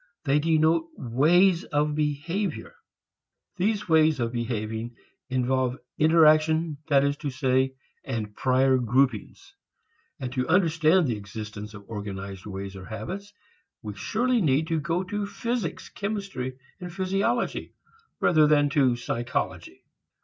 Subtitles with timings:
[0.23, 2.73] They denote ways of behavior.
[3.57, 4.95] These ways of behaving
[5.29, 9.53] involve interaction, that is to say, and prior groupings.
[10.19, 13.31] And to understand the existence of organized ways or habits
[13.83, 17.75] we surely need to go to physics, chemistry and physiology
[18.19, 19.83] rather than to psychology.